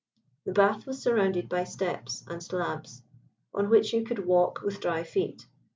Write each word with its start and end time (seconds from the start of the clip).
The 0.45 0.51
bath 0.51 0.87
was 0.87 0.99
surrounded 0.99 1.47
by 1.47 1.63
steps 1.63 2.23
and 2.27 2.41
slabs, 2.41 3.03
on 3.53 3.69
which 3.69 3.93
you 3.93 4.03
could 4.03 4.25
walk 4.25 4.61
with 4.63 4.81
dry 4.81 5.03
feet. 5.03 5.45